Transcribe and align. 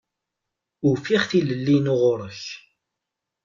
Ufiɣ 0.89 1.23
tilelli-inu 1.29 1.95
ɣur-k. 2.01 2.41